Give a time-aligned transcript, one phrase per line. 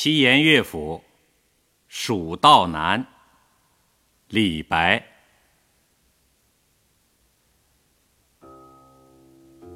[0.00, 1.02] 七言乐府
[1.88, 3.02] 《蜀道难》
[4.28, 5.04] 李白。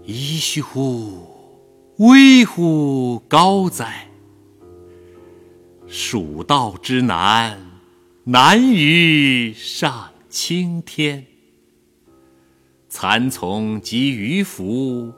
[0.05, 1.27] 噫吁乎！
[1.99, 4.07] 危乎高哉！
[5.89, 7.81] 蜀道之难，
[8.23, 11.27] 难于上青天。
[12.89, 15.13] 蚕丛及鱼凫，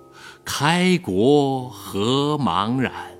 [0.47, 3.14] 开国何茫然！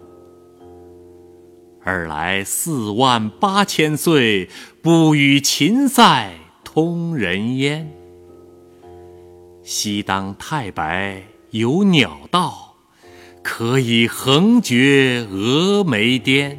[1.85, 4.49] 尔来四万八千岁，
[4.83, 6.33] 不与秦塞
[6.65, 7.93] 通人烟。
[9.63, 12.75] 西当太白有鸟道，
[13.43, 16.59] 可以横绝峨眉巅。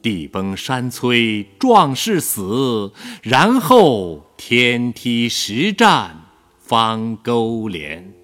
[0.00, 6.16] 地崩山摧壮士死，然后天梯石栈
[6.58, 8.14] 方沟连。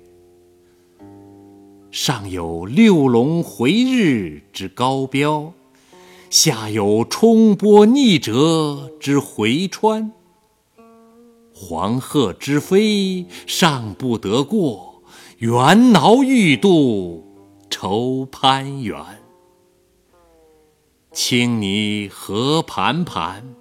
[1.94, 5.52] 上有六龙回日之高标，
[6.28, 10.10] 下有冲波逆折之回川。
[11.54, 15.04] 黄鹤之飞尚不得过，
[15.38, 15.54] 猿
[15.92, 17.24] 猱欲度
[17.70, 18.98] 愁攀援。
[21.12, 23.54] 青泥何盘盘，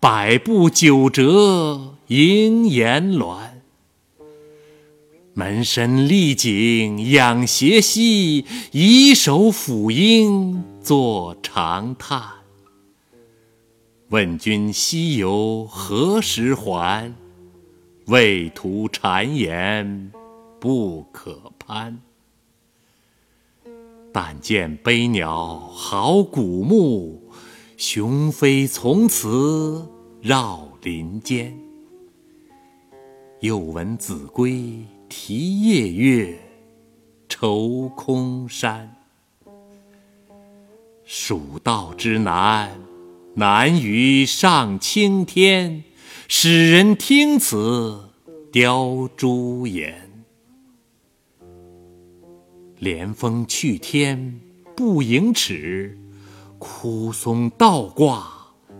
[0.00, 3.51] 百步九折萦岩峦。
[5.34, 12.22] 门深立井仰斜息，以手抚膺坐长叹。
[14.10, 17.14] 问君西游何时还？
[18.08, 20.12] 畏途谗言
[20.60, 21.98] 不可攀。
[24.12, 27.32] 但见悲鸟号古木，
[27.78, 29.88] 雄飞从此
[30.20, 31.58] 绕林间。
[33.40, 34.84] 又闻子规。
[35.14, 36.38] 啼夜月，
[37.28, 38.96] 愁空山。
[41.04, 42.80] 蜀道之难，
[43.34, 45.84] 难于上青天。
[46.28, 48.08] 使人听此
[48.50, 50.10] 凋朱颜。
[52.78, 54.40] 连峰去天
[54.74, 55.98] 不盈尺，
[56.58, 58.32] 枯松倒挂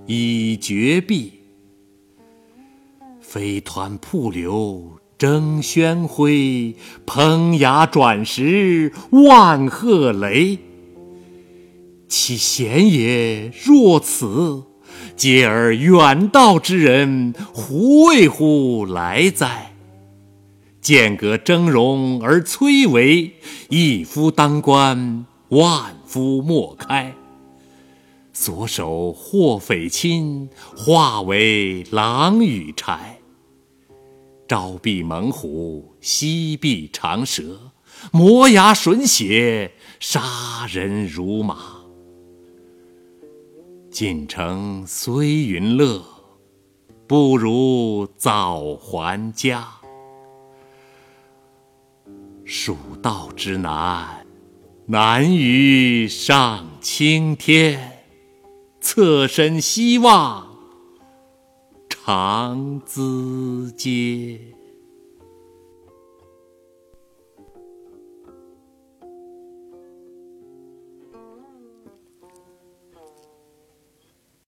[0.06, 1.35] 倚绝壁。
[3.21, 4.99] 飞湍瀑流。
[5.22, 6.27] 争喧哗，
[7.06, 10.59] 烹崖转石万壑雷。
[12.09, 14.65] 其险也若此，
[15.16, 19.77] 嗟尔远道之人，胡为乎来哉？
[20.81, 23.31] 间隔峥嵘而崔嵬，
[23.69, 27.15] 一夫当关，万夫莫开。
[28.32, 32.99] 所守或匪亲，化为狼与豺。
[34.53, 37.73] 朝避猛虎，夕避长蛇，
[38.11, 41.57] 磨牙吮血，杀人如麻。
[43.91, 46.05] 进城虽云乐，
[47.07, 49.67] 不如早还家。
[52.45, 54.27] 蜀道之难，
[54.85, 58.05] 难于上青天。
[58.83, 60.52] 侧身西望。
[62.05, 64.62] 长咨嗟。